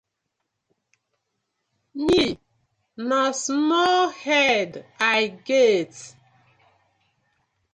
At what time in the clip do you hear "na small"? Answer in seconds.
3.07-4.09